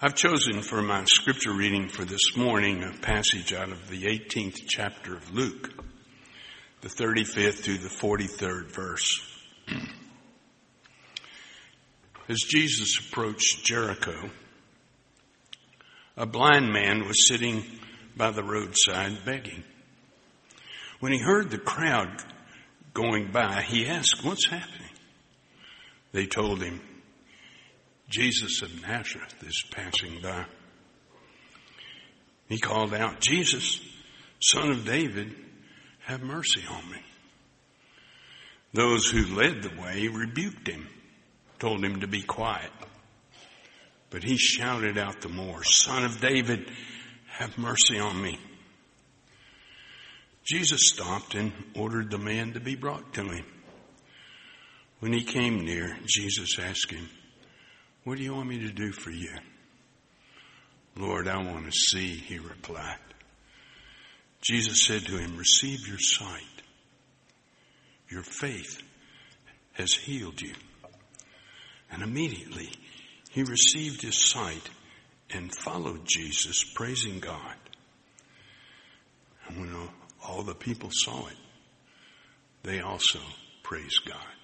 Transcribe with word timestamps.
I've 0.00 0.14
chosen 0.14 0.62
for 0.62 0.80
my 0.80 1.02
scripture 1.06 1.52
reading 1.52 1.88
for 1.88 2.04
this 2.04 2.36
morning 2.36 2.84
a 2.84 2.92
passage 2.98 3.52
out 3.52 3.72
of 3.72 3.88
the 3.90 4.04
18th 4.04 4.58
chapter 4.68 5.16
of 5.16 5.34
Luke, 5.34 5.72
the 6.82 6.88
35th 6.88 7.54
through 7.54 7.78
the 7.78 7.88
43rd 7.88 8.70
verse. 8.70 9.20
As 12.28 12.38
Jesus 12.48 13.00
approached 13.00 13.64
Jericho, 13.64 14.30
a 16.16 16.26
blind 16.26 16.72
man 16.72 17.04
was 17.04 17.26
sitting 17.26 17.64
by 18.16 18.30
the 18.30 18.44
roadside 18.44 19.24
begging. 19.24 19.64
When 21.00 21.10
he 21.10 21.18
heard 21.18 21.50
the 21.50 21.58
crowd 21.58 22.22
going 22.94 23.32
by, 23.32 23.62
he 23.62 23.88
asked, 23.88 24.22
What's 24.22 24.46
happening? 24.46 24.92
They 26.12 26.26
told 26.26 26.62
him, 26.62 26.80
Jesus 28.08 28.62
of 28.62 28.82
Nazareth 28.82 29.34
is 29.46 29.64
passing 29.70 30.20
by. 30.22 30.46
He 32.48 32.58
called 32.58 32.94
out, 32.94 33.20
Jesus, 33.20 33.80
son 34.40 34.70
of 34.70 34.86
David, 34.86 35.34
have 36.06 36.22
mercy 36.22 36.62
on 36.70 36.90
me. 36.90 37.02
Those 38.72 39.06
who 39.10 39.34
led 39.34 39.62
the 39.62 39.80
way 39.80 40.08
rebuked 40.08 40.68
him, 40.68 40.88
told 41.58 41.84
him 41.84 42.00
to 42.00 42.06
be 42.06 42.22
quiet. 42.22 42.70
But 44.10 44.24
he 44.24 44.38
shouted 44.38 44.96
out 44.96 45.20
the 45.20 45.28
more, 45.28 45.62
Son 45.62 46.04
of 46.04 46.20
David, 46.20 46.70
have 47.26 47.58
mercy 47.58 47.98
on 47.98 48.20
me. 48.22 48.38
Jesus 50.44 50.80
stopped 50.94 51.34
and 51.34 51.52
ordered 51.74 52.10
the 52.10 52.18
man 52.18 52.54
to 52.54 52.60
be 52.60 52.74
brought 52.74 53.12
to 53.14 53.22
him. 53.22 53.44
When 55.00 55.12
he 55.12 55.22
came 55.22 55.60
near, 55.60 55.98
Jesus 56.06 56.58
asked 56.58 56.90
him, 56.90 57.06
What 58.08 58.16
do 58.16 58.24
you 58.24 58.32
want 58.32 58.48
me 58.48 58.60
to 58.60 58.72
do 58.72 58.90
for 58.90 59.10
you? 59.10 59.34
Lord, 60.96 61.28
I 61.28 61.36
want 61.36 61.66
to 61.66 61.70
see, 61.70 62.14
he 62.14 62.38
replied. 62.38 62.96
Jesus 64.40 64.86
said 64.86 65.02
to 65.02 65.18
him, 65.18 65.36
Receive 65.36 65.86
your 65.86 65.98
sight. 65.98 66.62
Your 68.08 68.22
faith 68.22 68.80
has 69.72 69.92
healed 69.92 70.40
you. 70.40 70.54
And 71.90 72.02
immediately 72.02 72.70
he 73.30 73.42
received 73.42 74.00
his 74.00 74.30
sight 74.30 74.70
and 75.34 75.54
followed 75.54 76.06
Jesus, 76.06 76.64
praising 76.74 77.20
God. 77.20 77.56
And 79.48 79.60
when 79.60 79.88
all 80.26 80.44
the 80.44 80.54
people 80.54 80.88
saw 80.90 81.26
it, 81.26 81.36
they 82.62 82.80
also 82.80 83.18
praised 83.62 84.00
God. 84.08 84.37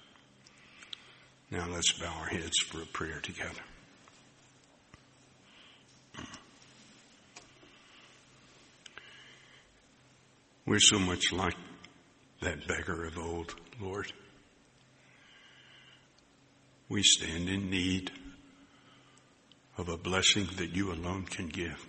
Now 1.51 1.67
let's 1.69 1.91
bow 1.93 2.13
our 2.21 2.27
heads 2.27 2.57
for 2.67 2.81
a 2.81 2.85
prayer 2.85 3.19
together. 3.21 3.61
We're 10.65 10.79
so 10.79 10.97
much 10.97 11.31
like 11.31 11.53
that 12.41 12.67
beggar 12.67 13.05
of 13.05 13.17
old, 13.19 13.53
Lord. 13.79 14.11
We 16.89 17.03
stand 17.03 17.49
in 17.49 17.69
need 17.69 18.11
of 19.77 19.89
a 19.89 19.97
blessing 19.97 20.47
that 20.57 20.75
you 20.75 20.91
alone 20.91 21.25
can 21.25 21.49
give. 21.49 21.85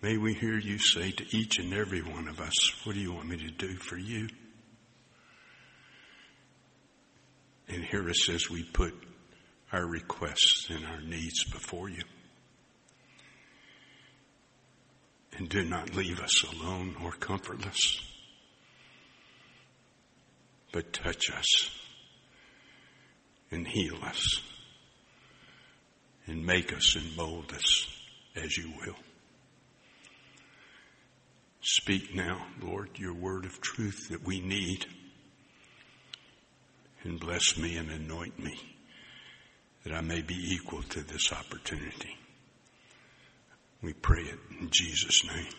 May 0.00 0.16
we 0.16 0.34
hear 0.34 0.58
you 0.58 0.78
say 0.78 1.10
to 1.10 1.36
each 1.36 1.58
and 1.58 1.72
every 1.72 2.02
one 2.02 2.28
of 2.28 2.40
us, 2.40 2.84
What 2.84 2.94
do 2.94 3.00
you 3.00 3.12
want 3.12 3.28
me 3.28 3.36
to 3.38 3.50
do 3.50 3.76
for 3.76 3.96
you? 3.96 4.28
And 7.72 7.82
hear 7.82 8.06
us 8.10 8.28
as 8.28 8.50
we 8.50 8.64
put 8.64 8.92
our 9.72 9.86
requests 9.86 10.68
and 10.68 10.84
our 10.84 11.00
needs 11.00 11.44
before 11.44 11.88
you. 11.88 12.02
And 15.38 15.48
do 15.48 15.64
not 15.64 15.94
leave 15.94 16.20
us 16.20 16.44
alone 16.44 16.96
or 17.02 17.12
comfortless, 17.12 17.98
but 20.70 20.92
touch 20.92 21.30
us 21.30 21.70
and 23.50 23.66
heal 23.66 23.96
us 24.02 24.42
and 26.26 26.44
make 26.44 26.76
us 26.76 26.94
and 26.94 27.16
mold 27.16 27.54
us 27.54 27.86
as 28.36 28.54
you 28.54 28.70
will. 28.84 28.96
Speak 31.62 32.14
now, 32.14 32.44
Lord, 32.60 32.90
your 32.98 33.14
word 33.14 33.46
of 33.46 33.62
truth 33.62 34.08
that 34.10 34.26
we 34.26 34.40
need 34.40 34.84
and 37.04 37.18
bless 37.18 37.56
me 37.58 37.76
and 37.76 37.90
anoint 37.90 38.38
me 38.38 38.58
that 39.84 39.92
I 39.92 40.00
may 40.00 40.22
be 40.22 40.34
equal 40.34 40.82
to 40.82 41.00
this 41.02 41.32
opportunity. 41.32 42.16
We 43.82 43.92
pray 43.92 44.22
it 44.22 44.38
in 44.60 44.70
Jesus' 44.70 45.24
name. 45.24 45.52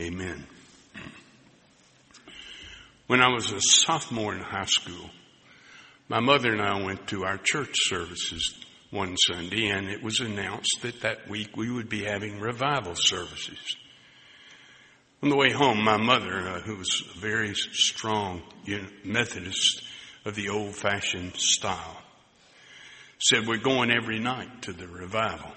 Amen. 0.00 0.46
When 3.06 3.20
I 3.20 3.32
was 3.32 3.52
a 3.52 3.60
sophomore 3.60 4.34
in 4.34 4.40
high 4.40 4.66
school, 4.66 5.10
my 6.08 6.20
mother 6.20 6.52
and 6.52 6.60
I 6.60 6.82
went 6.82 7.06
to 7.08 7.24
our 7.24 7.38
church 7.38 7.74
services 7.74 8.64
one 8.90 9.16
Sunday 9.16 9.68
and 9.68 9.88
it 9.88 10.02
was 10.02 10.20
announced 10.20 10.78
that 10.82 11.00
that 11.02 11.28
week 11.28 11.56
we 11.56 11.70
would 11.70 11.88
be 11.88 12.04
having 12.04 12.40
revival 12.40 12.94
services. 12.96 13.76
On 15.22 15.28
the 15.28 15.36
way 15.36 15.50
home, 15.50 15.82
my 15.82 15.96
mother, 15.96 16.48
uh, 16.48 16.60
who 16.60 16.76
was 16.76 17.02
a 17.14 17.18
very 17.18 17.52
strong 17.54 18.42
Methodist 19.04 19.82
of 20.24 20.34
the 20.34 20.48
old 20.48 20.74
fashioned 20.74 21.36
style, 21.36 21.96
said, 23.20 23.46
we're 23.46 23.58
going 23.58 23.90
every 23.90 24.18
night 24.18 24.62
to 24.62 24.72
the 24.72 24.86
revival. 24.86 25.50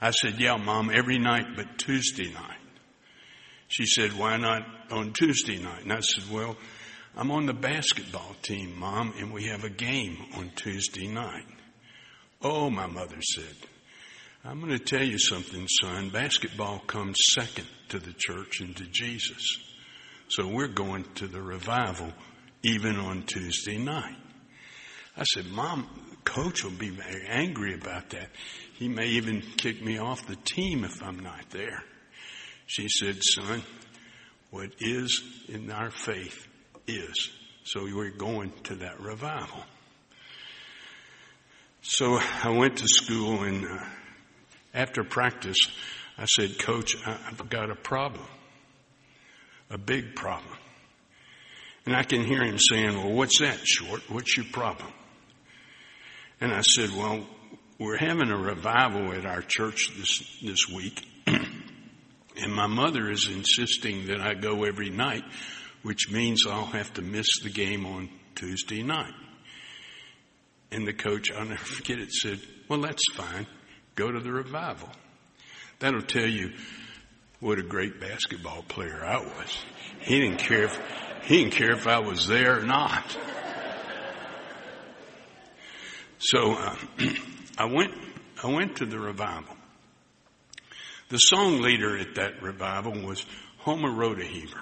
I 0.00 0.12
said, 0.12 0.38
yeah, 0.38 0.56
mom, 0.56 0.90
every 0.92 1.18
night 1.18 1.56
but 1.56 1.78
Tuesday 1.78 2.32
night. 2.32 2.56
She 3.68 3.86
said, 3.86 4.18
why 4.18 4.36
not 4.36 4.66
on 4.90 5.12
Tuesday 5.12 5.58
night? 5.58 5.82
And 5.82 5.92
I 5.92 6.00
said, 6.00 6.24
well, 6.32 6.56
I'm 7.16 7.30
on 7.30 7.46
the 7.46 7.52
basketball 7.52 8.34
team, 8.42 8.78
mom, 8.78 9.14
and 9.18 9.32
we 9.32 9.44
have 9.44 9.64
a 9.64 9.70
game 9.70 10.16
on 10.36 10.50
Tuesday 10.56 11.06
night. 11.06 11.46
Oh, 12.40 12.70
my 12.70 12.86
mother 12.86 13.20
said, 13.20 13.54
I'm 14.44 14.60
going 14.60 14.72
to 14.72 14.78
tell 14.78 15.04
you 15.04 15.18
something, 15.18 15.66
son. 15.82 16.08
Basketball 16.08 16.78
comes 16.80 17.18
second 17.32 17.66
to 17.90 17.98
the 17.98 18.14
church 18.16 18.60
and 18.60 18.74
to 18.76 18.84
Jesus. 18.86 19.58
So 20.28 20.46
we're 20.46 20.68
going 20.68 21.04
to 21.16 21.26
the 21.26 21.42
revival 21.42 22.12
even 22.62 22.96
on 22.96 23.22
Tuesday 23.22 23.78
night. 23.78 24.16
I 25.16 25.24
said, 25.24 25.46
Mom, 25.46 25.88
coach 26.24 26.64
will 26.64 26.70
be 26.70 26.90
very 26.90 27.26
angry 27.26 27.74
about 27.74 28.10
that. 28.10 28.30
He 28.74 28.88
may 28.88 29.06
even 29.08 29.42
kick 29.56 29.82
me 29.82 29.98
off 29.98 30.26
the 30.26 30.36
team 30.36 30.84
if 30.84 31.02
I'm 31.02 31.20
not 31.20 31.50
there. 31.50 31.82
She 32.66 32.88
said, 32.88 33.22
son, 33.22 33.62
what 34.50 34.70
is 34.78 35.22
in 35.48 35.70
our 35.70 35.90
faith 35.90 36.46
is. 36.86 37.30
So 37.64 37.84
we're 37.84 38.10
going 38.10 38.52
to 38.64 38.76
that 38.76 39.00
revival. 39.00 39.64
So 41.82 42.18
I 42.44 42.50
went 42.50 42.78
to 42.78 42.88
school 42.88 43.42
and 43.42 43.64
uh, 43.64 43.84
after 44.74 45.02
practice, 45.02 45.58
I 46.18 46.26
said, 46.26 46.58
Coach, 46.58 46.94
I've 47.06 47.48
got 47.48 47.70
a 47.70 47.74
problem. 47.74 48.26
A 49.70 49.78
big 49.78 50.14
problem. 50.14 50.56
And 51.86 51.96
I 51.96 52.02
can 52.02 52.24
hear 52.24 52.42
him 52.42 52.58
saying, 52.58 52.96
Well, 52.96 53.12
what's 53.12 53.40
that, 53.40 53.58
Short? 53.64 54.02
What's 54.10 54.36
your 54.36 54.46
problem? 54.52 54.92
And 56.40 56.52
I 56.52 56.60
said, 56.62 56.90
Well, 56.90 57.26
we're 57.78 57.96
having 57.96 58.30
a 58.30 58.36
revival 58.36 59.12
at 59.12 59.24
our 59.24 59.42
church 59.42 59.90
this, 59.96 60.38
this 60.42 60.68
week. 60.68 61.02
and 61.26 62.52
my 62.52 62.66
mother 62.66 63.10
is 63.10 63.28
insisting 63.28 64.06
that 64.08 64.20
I 64.20 64.34
go 64.34 64.64
every 64.64 64.90
night, 64.90 65.24
which 65.82 66.10
means 66.10 66.44
I'll 66.46 66.66
have 66.66 66.92
to 66.94 67.02
miss 67.02 67.26
the 67.42 67.50
game 67.50 67.86
on 67.86 68.10
Tuesday 68.34 68.82
night. 68.82 69.14
And 70.70 70.86
the 70.86 70.92
coach, 70.92 71.32
I'll 71.32 71.46
never 71.46 71.56
forget 71.64 71.98
it, 71.98 72.12
said, 72.12 72.40
Well, 72.68 72.82
that's 72.82 73.02
fine. 73.14 73.46
Go 73.94 74.10
to 74.10 74.20
the 74.20 74.32
revival. 74.32 74.88
That'll 75.78 76.02
tell 76.02 76.28
you 76.28 76.52
what 77.40 77.58
a 77.58 77.62
great 77.62 78.00
basketball 78.00 78.62
player 78.62 79.02
I 79.02 79.18
was. 79.18 79.58
He 80.00 80.20
didn't 80.20 80.38
care 80.38 80.64
if, 80.64 80.78
he 81.22 81.38
didn't 81.38 81.52
care 81.52 81.72
if 81.72 81.86
I 81.86 81.98
was 82.00 82.26
there 82.26 82.58
or 82.58 82.64
not. 82.64 83.16
So 86.18 86.52
uh, 86.52 86.76
I 87.58 87.64
went, 87.64 87.94
I 88.42 88.48
went 88.48 88.76
to 88.76 88.86
the 88.86 88.98
revival. 88.98 89.56
The 91.08 91.18
song 91.18 91.60
leader 91.60 91.96
at 91.98 92.14
that 92.16 92.42
revival 92.42 92.92
was 92.92 93.24
Homer 93.58 93.90
Rodeheaver. 93.90 94.60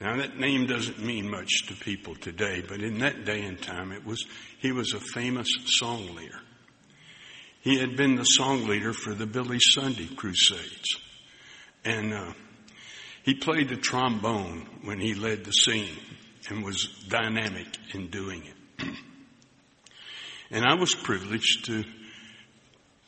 Now 0.00 0.16
that 0.16 0.38
name 0.38 0.66
doesn't 0.66 0.98
mean 0.98 1.30
much 1.30 1.66
to 1.68 1.74
people 1.74 2.14
today, 2.14 2.62
but 2.66 2.80
in 2.80 2.98
that 3.00 3.26
day 3.26 3.44
and 3.44 3.60
time 3.60 3.92
it 3.92 4.04
was, 4.04 4.24
he 4.58 4.72
was 4.72 4.94
a 4.94 5.00
famous 5.00 5.48
song 5.66 6.14
leader. 6.14 6.40
He 7.60 7.78
had 7.78 7.96
been 7.96 8.16
the 8.16 8.24
song 8.24 8.66
leader 8.66 8.94
for 8.94 9.12
the 9.12 9.26
Billy 9.26 9.58
Sunday 9.60 10.06
Crusades. 10.06 10.96
And 11.84 12.14
uh, 12.14 12.32
he 13.22 13.34
played 13.34 13.68
the 13.68 13.76
trombone 13.76 14.66
when 14.84 15.00
he 15.00 15.14
led 15.14 15.44
the 15.44 15.52
scene 15.52 15.98
and 16.48 16.64
was 16.64 16.86
dynamic 17.08 17.66
in 17.94 18.08
doing 18.08 18.42
it. 18.44 18.88
And 20.52 20.64
I 20.64 20.74
was 20.74 20.92
privileged 20.96 21.66
to, 21.66 21.84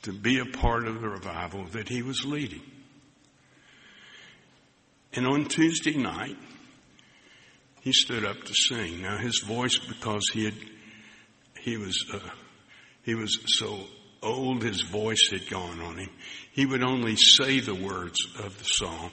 to 0.02 0.12
be 0.12 0.38
a 0.38 0.44
part 0.44 0.86
of 0.86 1.00
the 1.00 1.08
revival 1.08 1.64
that 1.72 1.88
he 1.88 2.00
was 2.00 2.24
leading. 2.24 2.62
And 5.12 5.26
on 5.26 5.46
Tuesday 5.46 5.96
night, 5.96 6.36
he 7.80 7.92
stood 7.92 8.24
up 8.24 8.42
to 8.44 8.54
sing. 8.54 9.02
Now 9.02 9.18
his 9.18 9.40
voice, 9.40 9.76
because 9.76 10.28
he 10.32 10.44
had, 10.44 10.54
he 11.58 11.76
was, 11.76 11.98
uh, 12.14 12.20
he 13.02 13.16
was 13.16 13.38
so 13.58 13.80
old, 14.22 14.62
his 14.62 14.82
voice 14.82 15.28
had 15.30 15.50
gone 15.50 15.80
on 15.80 15.98
him. 15.98 16.10
He 16.52 16.64
would 16.64 16.82
only 16.82 17.16
say 17.16 17.58
the 17.58 17.74
words 17.74 18.18
of 18.38 18.56
the 18.56 18.64
song, 18.64 19.10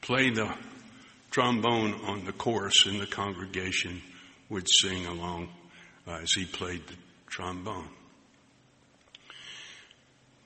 play 0.00 0.30
the 0.30 0.52
trombone 1.30 1.94
on 2.04 2.24
the 2.24 2.32
chorus, 2.32 2.86
and 2.86 3.00
the 3.00 3.06
congregation 3.06 4.00
would 4.48 4.66
sing 4.80 5.06
along 5.06 5.48
uh, 6.06 6.18
as 6.22 6.32
he 6.32 6.44
played 6.44 6.86
the 6.86 6.94
trombone. 7.26 7.88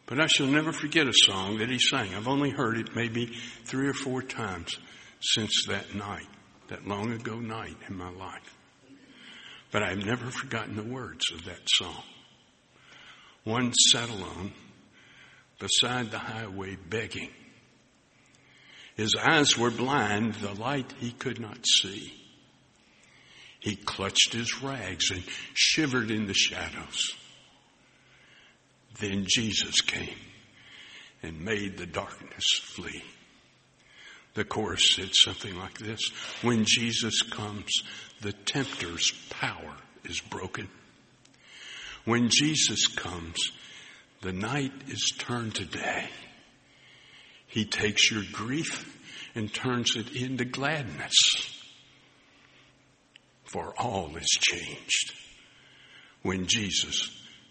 But 0.06 0.20
I 0.20 0.26
shall 0.26 0.48
never 0.48 0.72
forget 0.72 1.06
a 1.06 1.12
song 1.14 1.58
that 1.58 1.68
he 1.68 1.78
sang. 1.78 2.14
I've 2.14 2.26
only 2.26 2.50
heard 2.50 2.78
it 2.78 2.96
maybe 2.96 3.26
three 3.64 3.86
or 3.86 3.94
four 3.94 4.22
times 4.22 4.76
since 5.20 5.66
that 5.68 5.94
night, 5.94 6.26
that 6.68 6.86
long 6.88 7.12
ago 7.12 7.38
night 7.38 7.76
in 7.88 7.96
my 7.96 8.10
life. 8.10 8.56
But 9.70 9.84
I've 9.84 10.04
never 10.04 10.30
forgotten 10.32 10.74
the 10.74 10.82
words 10.82 11.30
of 11.32 11.44
that 11.44 11.60
song. 11.66 12.02
One 13.44 13.72
sat 13.72 14.08
alone 14.08 14.52
beside 15.60 16.10
the 16.10 16.18
highway 16.18 16.76
begging. 16.88 17.30
His 18.96 19.14
eyes 19.16 19.56
were 19.56 19.70
blind, 19.70 20.34
the 20.34 20.54
light 20.54 20.92
he 20.98 21.12
could 21.12 21.40
not 21.40 21.66
see. 21.66 22.12
He 23.60 23.76
clutched 23.76 24.32
his 24.32 24.62
rags 24.62 25.10
and 25.10 25.22
shivered 25.54 26.10
in 26.10 26.26
the 26.26 26.34
shadows. 26.34 27.14
Then 28.98 29.26
Jesus 29.28 29.80
came 29.82 30.16
and 31.22 31.44
made 31.44 31.76
the 31.76 31.86
darkness 31.86 32.44
flee. 32.62 33.02
The 34.34 34.44
chorus 34.44 34.94
said 34.94 35.10
something 35.12 35.56
like 35.56 35.78
this 35.78 36.00
When 36.42 36.64
Jesus 36.64 37.22
comes, 37.22 37.70
the 38.20 38.32
tempter's 38.32 39.12
power 39.28 39.76
is 40.04 40.20
broken. 40.20 40.68
When 42.04 42.30
Jesus 42.30 42.86
comes, 42.86 43.36
the 44.22 44.32
night 44.32 44.72
is 44.88 45.12
turned 45.18 45.56
to 45.56 45.64
day. 45.64 46.08
He 47.50 47.64
takes 47.64 48.10
your 48.12 48.22
grief 48.32 48.96
and 49.34 49.52
turns 49.52 49.96
it 49.96 50.14
into 50.14 50.44
gladness. 50.44 51.12
For 53.42 53.74
all 53.76 54.16
is 54.16 54.28
changed 54.28 55.14
when 56.22 56.46
Jesus 56.46 57.10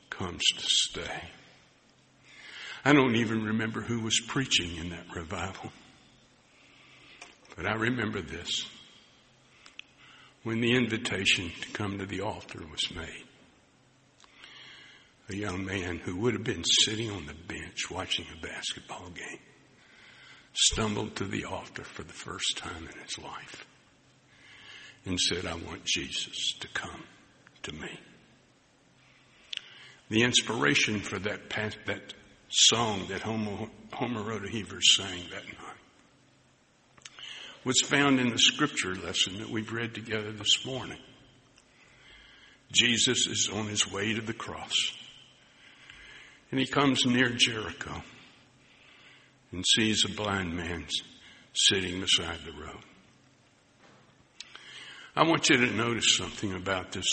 comes 0.09 0.41
to 0.55 0.63
stay. 0.65 1.23
I 2.85 2.93
don't 2.93 3.17
even 3.17 3.43
remember 3.43 3.81
who 3.81 3.99
was 3.99 4.21
preaching 4.25 4.77
in 4.77 4.89
that 4.91 5.13
revival. 5.13 5.69
But 7.57 7.67
I 7.67 7.73
remember 7.73 8.21
this. 8.21 8.65
When 10.43 10.61
the 10.61 10.77
invitation 10.77 11.51
to 11.59 11.71
come 11.71 11.99
to 11.99 12.05
the 12.05 12.21
altar 12.21 12.61
was 12.71 12.95
made, 12.95 13.25
a 15.27 15.35
young 15.35 15.65
man 15.65 15.97
who 15.97 16.15
would 16.15 16.33
have 16.35 16.45
been 16.45 16.63
sitting 16.63 17.11
on 17.11 17.25
the 17.25 17.33
bench 17.33 17.91
watching 17.91 18.25
a 18.33 18.41
basketball 18.41 19.09
game 19.09 19.39
stumbled 20.59 21.15
to 21.15 21.23
the 21.23 21.45
altar 21.45 21.85
for 21.85 22.03
the 22.03 22.13
first 22.13 22.57
time 22.57 22.87
in 22.91 22.99
his 23.01 23.17
life 23.17 23.65
and 25.05 25.17
said, 25.17 25.45
I 25.45 25.53
want 25.53 25.85
Jesus 25.85 26.53
to 26.59 26.67
come 26.69 27.03
to 27.63 27.71
me. 27.71 27.97
The 30.09 30.23
inspiration 30.23 30.99
for 30.99 31.17
that, 31.19 31.49
that 31.85 32.13
song 32.49 33.05
that 33.07 33.21
Homer, 33.21 33.67
Homer 33.93 34.21
Rodeheaver 34.21 34.81
sang 34.81 35.21
that 35.31 35.45
night 35.45 35.69
was 37.63 37.79
found 37.81 38.19
in 38.19 38.29
the 38.29 38.37
scripture 38.37 38.95
lesson 38.95 39.39
that 39.39 39.49
we've 39.49 39.71
read 39.71 39.93
together 39.93 40.31
this 40.33 40.65
morning. 40.65 40.99
Jesus 42.71 43.27
is 43.27 43.49
on 43.53 43.67
his 43.67 43.89
way 43.89 44.13
to 44.13 44.21
the 44.21 44.33
cross. 44.33 44.93
And 46.51 46.59
he 46.59 46.65
comes 46.65 47.05
near 47.05 47.29
Jericho 47.29 48.03
and 49.51 49.65
sees 49.65 50.05
a 50.05 50.09
blind 50.09 50.55
man 50.55 50.85
sitting 51.53 51.99
beside 52.01 52.39
the 52.45 52.51
road. 52.51 52.83
I 55.15 55.23
want 55.23 55.49
you 55.49 55.57
to 55.57 55.73
notice 55.73 56.15
something 56.15 56.53
about 56.53 56.91
this. 56.91 57.07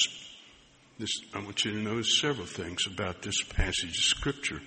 this. 0.98 1.10
I 1.34 1.40
want 1.40 1.64
you 1.64 1.72
to 1.72 1.78
notice 1.78 2.20
several 2.20 2.46
things 2.46 2.86
about 2.86 3.22
this 3.22 3.42
passage 3.42 3.90
of 3.90 4.04
scripture. 4.04 4.60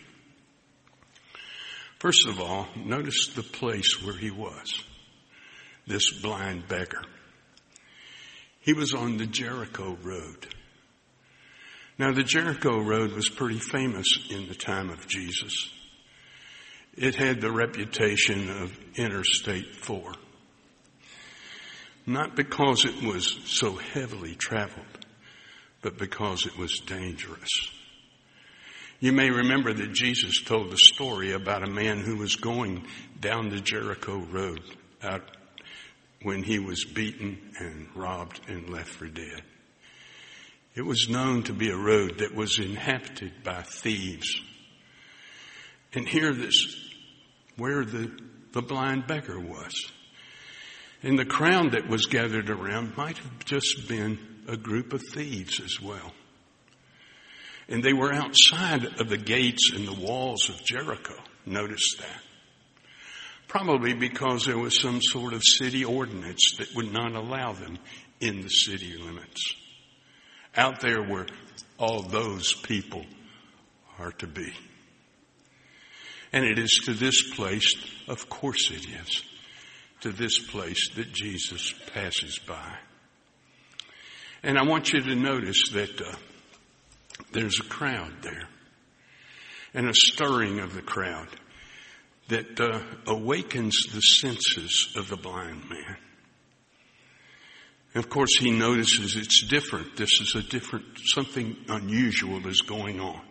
First 2.00 2.28
of 2.28 2.40
all, 2.40 2.68
notice 2.76 3.28
the 3.36 3.44
place 3.44 4.04
where 4.04 4.16
he 4.16 4.32
was. 4.32 4.84
This 5.86 6.12
blind 6.22 6.68
beggar. 6.68 7.02
He 8.62 8.74
was 8.74 8.94
on 8.94 9.18
the 9.18 9.26
Jericho 9.26 9.98
Road. 10.04 10.48
Now 11.98 12.12
the 12.12 12.24
Jericho 12.24 12.80
Road 12.80 13.12
was 13.14 13.30
pretty 13.30 13.60
famous 13.60 14.08
in 14.30 14.48
the 14.48 14.56
time 14.56 14.90
of 14.90 15.08
Jesus. 15.08 15.72
It 17.02 17.16
had 17.16 17.40
the 17.40 17.50
reputation 17.50 18.50
of 18.62 18.78
Interstate 18.96 19.74
4. 19.74 20.12
Not 22.06 22.36
because 22.36 22.84
it 22.84 23.02
was 23.02 23.40
so 23.46 23.78
heavily 23.78 24.36
traveled, 24.36 25.06
but 25.82 25.98
because 25.98 26.46
it 26.46 26.58
was 26.58 26.82
dangerous. 26.86 27.72
You 29.00 29.14
may 29.14 29.30
remember 29.30 29.72
that 29.72 29.94
Jesus 29.94 30.44
told 30.44 30.72
the 30.72 30.78
story 30.78 31.32
about 31.32 31.64
a 31.64 31.72
man 31.72 32.00
who 32.00 32.18
was 32.18 32.36
going 32.36 32.86
down 33.18 33.48
the 33.48 33.62
Jericho 33.62 34.18
road 34.18 34.60
out 35.02 35.24
when 36.24 36.44
he 36.44 36.60
was 36.60 36.84
beaten 36.84 37.54
and 37.60 37.88
robbed 37.96 38.42
and 38.50 38.70
left 38.70 38.90
for 38.90 39.08
dead. 39.08 39.42
It 40.76 40.82
was 40.82 41.08
known 41.08 41.44
to 41.44 41.54
be 41.54 41.70
a 41.70 41.78
road 41.78 42.18
that 42.18 42.36
was 42.36 42.60
inhabited 42.60 43.42
by 43.42 43.62
thieves. 43.62 44.42
And 45.94 46.06
here 46.08 46.34
this, 46.34 46.89
where 47.60 47.86
the, 47.86 48.12
the 48.54 48.62
blind 48.62 49.06
beggar 49.08 49.40
was. 49.40 49.74
And 51.04 51.18
the 51.18 51.26
crowd 51.26 51.74
that 51.74 51.88
was 51.88 52.08
gathered 52.08 52.50
around 52.50 52.98
might 52.98 53.18
have 53.18 53.46
just 53.46 53.88
been 53.88 54.18
a 54.48 54.58
group 54.58 54.94
of 54.94 55.02
thieves 55.14 55.60
as 55.60 55.80
well. 55.82 56.12
And 57.68 57.84
they 57.84 57.94
were 57.94 58.12
outside 58.12 59.00
of 59.00 59.10
the 59.10 59.18
gates 59.18 59.72
and 59.74 59.88
the 59.88 59.94
walls 59.94 60.50
of 60.50 60.64
Jericho. 60.66 61.16
Notice 61.46 61.96
that. 62.00 62.22
Probably 63.48 63.94
because 63.94 64.46
there 64.46 64.58
was 64.58 64.80
some 64.80 65.02
sort 65.02 65.34
of 65.34 65.44
city 65.44 65.86
ordinance 65.86 66.56
that 66.58 66.76
would 66.76 66.92
not 66.92 67.14
allow 67.14 67.54
them 67.54 67.78
in 68.20 68.42
the 68.42 68.50
city 68.50 68.98
limits. 68.98 69.54
Out 70.56 70.82
there 70.82 71.04
where 71.04 71.28
all 71.78 72.02
those 72.02 72.54
people 72.54 73.06
are 74.00 74.12
to 74.14 74.28
be. 74.28 74.52
And 76.32 76.46
it 76.46 76.60
is 76.60 76.82
to 76.86 76.94
this 76.94 77.32
place, 77.36 77.74
of 78.08 78.30
course 78.30 78.72
it 78.72 78.86
is, 78.86 79.24
to 80.02 80.12
this 80.12 80.40
place 80.40 80.90
that 80.96 81.12
Jesus 81.12 81.74
passes 81.94 82.40
by. 82.40 82.78
And 84.44 84.58
I 84.58 84.64
want 84.64 84.94
you 84.94 85.02
to 85.02 85.16
notice 85.16 85.70
that 85.74 86.02
uh, 86.02 86.16
there's 87.32 87.60
a 87.60 87.64
crowd 87.64 88.14
there 88.22 88.48
and 89.74 89.88
a 89.88 89.94
stirring 89.94 90.60
of 90.60 90.74
the 90.74 90.82
crowd 90.82 91.28
that 92.30 92.60
uh, 92.60 92.80
awakens 93.08 93.76
the 93.92 94.02
senses 94.02 94.94
of 94.96 95.10
the 95.10 95.18
blind 95.18 95.68
man. 95.70 95.98
And 97.94 98.04
of 98.04 98.10
course, 98.10 98.38
he 98.40 98.52
notices 98.52 99.16
it's 99.16 99.44
different. 99.48 99.98
This 99.98 100.22
is 100.22 100.36
a 100.36 100.44
different, 100.44 100.86
something 101.06 101.58
unusual 101.68 102.48
is 102.48 102.62
going 102.62 103.00
on. 103.00 103.22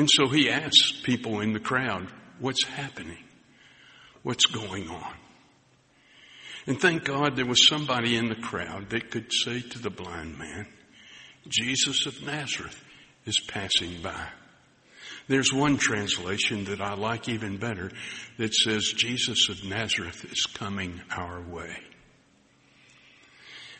And 0.00 0.08
so 0.10 0.28
he 0.28 0.48
asks 0.48 0.92
people 1.02 1.40
in 1.40 1.52
the 1.52 1.60
crowd, 1.60 2.08
what's 2.38 2.64
happening? 2.64 3.22
What's 4.22 4.46
going 4.46 4.88
on? 4.88 5.12
And 6.66 6.80
thank 6.80 7.04
God 7.04 7.36
there 7.36 7.44
was 7.44 7.68
somebody 7.68 8.16
in 8.16 8.30
the 8.30 8.34
crowd 8.34 8.88
that 8.88 9.10
could 9.10 9.30
say 9.30 9.60
to 9.60 9.78
the 9.78 9.90
blind 9.90 10.38
man, 10.38 10.66
Jesus 11.46 12.06
of 12.06 12.24
Nazareth 12.24 12.82
is 13.26 13.38
passing 13.46 14.00
by. 14.00 14.26
There's 15.28 15.52
one 15.52 15.76
translation 15.76 16.64
that 16.64 16.80
I 16.80 16.94
like 16.94 17.28
even 17.28 17.58
better 17.58 17.90
that 18.38 18.54
says 18.54 18.94
Jesus 18.96 19.50
of 19.50 19.62
Nazareth 19.66 20.24
is 20.32 20.46
coming 20.54 20.98
our 21.14 21.42
way. 21.42 21.76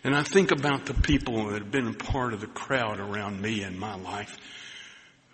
And 0.04 0.14
I 0.14 0.22
think 0.22 0.50
about 0.50 0.84
the 0.84 0.92
people 0.92 1.46
that 1.46 1.62
have 1.62 1.70
been 1.70 1.88
a 1.88 1.94
part 1.94 2.34
of 2.34 2.42
the 2.42 2.46
crowd 2.46 3.00
around 3.00 3.40
me 3.40 3.62
in 3.62 3.78
my 3.78 3.94
life 3.94 4.36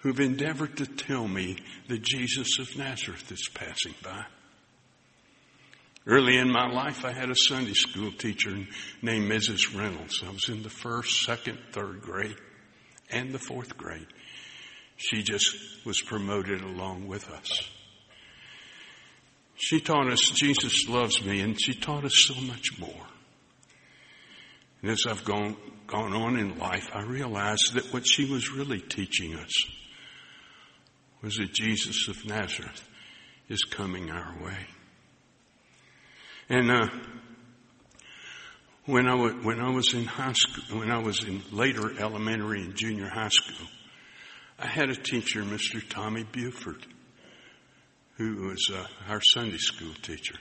who've 0.07 0.21
endeavored 0.21 0.77
to 0.77 0.87
tell 0.87 1.27
me 1.27 1.57
that 1.89 2.01
Jesus 2.01 2.61
of 2.61 2.79
Nazareth 2.79 3.33
is 3.33 3.49
passing 3.53 3.93
by. 4.05 4.25
Early 6.07 6.39
in 6.39 6.49
my 6.49 6.71
life, 6.71 7.05
I 7.05 7.11
had 7.11 7.29
a 7.29 7.35
Sunday 7.35 7.73
school 7.73 8.13
teacher 8.13 8.57
named 9.03 9.29
Mrs. 9.29 9.77
Reynolds. 9.77 10.23
I 10.25 10.31
was 10.31 10.49
in 10.49 10.63
the 10.63 10.71
first, 10.71 11.25
second, 11.25 11.59
third 11.73 12.03
grade. 12.03 12.37
and 13.11 13.33
the 13.33 13.41
fourth 13.41 13.77
grade. 13.77 14.07
She 14.97 15.25
just 15.25 15.57
was 15.85 16.01
promoted 16.01 16.61
along 16.61 17.09
with 17.09 17.29
us. 17.29 17.69
She 19.57 19.81
taught 19.81 20.07
us 20.07 20.21
Jesus 20.21 20.89
loves 20.89 21.25
me 21.25 21.41
and 21.41 21.61
she 21.61 21.75
taught 21.75 22.05
us 22.05 22.15
so 22.29 22.41
much 22.43 22.79
more. 22.79 23.07
And 24.83 24.93
as 24.93 25.03
I've 25.09 25.25
gone, 25.25 25.57
gone 25.89 26.13
on 26.13 26.39
in 26.39 26.59
life, 26.59 26.89
I 26.95 27.03
realized 27.03 27.75
that 27.75 27.93
what 27.93 28.07
she 28.07 28.31
was 28.31 28.53
really 28.53 28.81
teaching 28.81 29.35
us 29.35 29.53
was 31.23 31.37
that 31.37 31.53
Jesus 31.53 32.09
of 32.09 32.25
Nazareth 32.27 32.89
is 33.49 33.63
coming 33.63 34.11
our 34.11 34.35
way. 34.43 34.67
And 36.49 36.71
uh, 36.71 36.89
when 38.87 39.09
I 39.09 39.17
w- 39.17 39.43
when 39.43 39.61
I 39.61 39.71
was 39.71 39.93
in 39.95 40.05
high 40.05 40.33
school, 40.33 40.79
when 40.79 40.91
I 40.91 40.99
was 40.99 41.25
in 41.25 41.43
later 41.51 41.99
elementary 41.99 42.63
and 42.63 42.77
junior 42.77 43.09
high 43.09 43.31
school, 43.31 43.67
I 44.59 44.67
had 44.67 44.91
a 44.91 44.97
teacher, 44.97 45.43
Mr. 45.43 45.87
Tommy 45.89 46.25
Buford, 46.25 46.87
who 48.17 48.49
was 48.49 48.71
uh, 48.73 48.87
our 49.09 49.21
Sunday 49.35 49.59
school 49.59 49.93
teacher. 50.03 50.37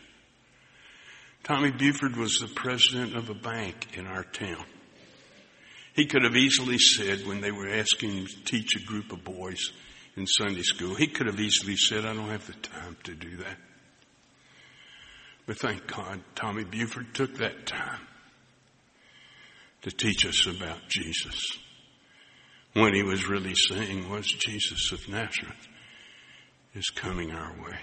Tommy 1.44 1.72
Buford 1.72 2.16
was 2.16 2.40
the 2.40 2.48
president 2.48 3.16
of 3.16 3.30
a 3.30 3.36
bank 3.36 3.98
in 3.98 4.08
our 4.08 4.24
town. 4.24 4.66
He 5.94 6.06
could 6.06 6.24
have 6.24 6.36
easily 6.36 6.78
said 6.78 7.26
when 7.26 7.42
they 7.42 7.52
were 7.52 7.70
asking 7.70 8.12
him 8.12 8.26
to 8.28 8.44
teach 8.44 8.76
a 8.76 8.86
group 8.86 9.12
of 9.12 9.24
boys 9.24 9.72
in 10.16 10.26
Sunday 10.28 10.62
school, 10.62 10.96
he 10.96 11.08
could 11.08 11.28
have 11.28 11.40
easily 11.40 11.76
said, 11.76 12.06
I 12.06 12.14
don't 12.14 12.30
have 12.30 12.48
the 12.48 12.54
time 12.54 12.98
to 13.04 13.16
do 13.16 13.38
that. 13.38 13.58
But 15.46 15.60
thank 15.60 15.88
God, 15.88 16.22
Tommy 16.36 16.64
Buford 16.64 17.14
took 17.14 17.38
that 17.38 17.66
time 17.66 18.00
to 19.84 19.92
teach 19.92 20.26
us 20.26 20.48
about 20.48 20.88
Jesus. 20.88 21.58
What 22.74 22.94
he 22.94 23.04
was 23.04 23.30
really 23.30 23.54
saying 23.56 24.10
was 24.10 24.26
Jesus 24.26 24.92
of 24.92 25.08
Nazareth 25.08 25.68
is 26.74 26.90
coming 26.90 27.32
our 27.32 27.54
way. 27.54 27.78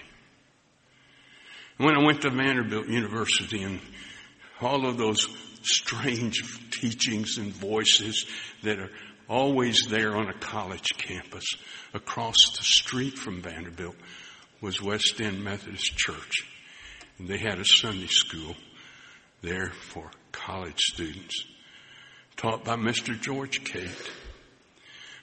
When 1.77 1.95
I 1.95 2.05
went 2.05 2.21
to 2.21 2.29
Vanderbilt 2.29 2.87
University 2.87 3.63
and 3.63 3.79
all 4.61 4.85
of 4.85 4.97
those 4.97 5.27
strange 5.63 6.43
teachings 6.71 7.37
and 7.37 7.51
voices 7.51 8.25
that 8.63 8.79
are 8.79 8.91
always 9.27 9.85
there 9.89 10.15
on 10.15 10.27
a 10.27 10.39
college 10.39 10.89
campus 10.97 11.45
across 11.93 12.35
the 12.57 12.63
street 12.63 13.17
from 13.17 13.41
Vanderbilt 13.41 13.95
was 14.61 14.81
West 14.81 15.19
End 15.19 15.43
Methodist 15.43 15.95
Church. 15.97 16.47
And 17.17 17.27
they 17.27 17.37
had 17.37 17.59
a 17.59 17.65
Sunday 17.65 18.07
school 18.07 18.55
there 19.41 19.71
for 19.71 20.09
college 20.31 20.79
students 20.79 21.45
taught 22.37 22.63
by 22.63 22.75
Mr. 22.75 23.19
George 23.19 23.63
Cate. 23.63 24.11